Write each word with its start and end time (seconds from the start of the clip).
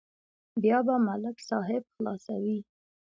بیا 0.61 0.77
به 0.87 0.95
ملک 1.07 1.37
صاحب 1.49 1.83
خلاصوي. 1.93 2.57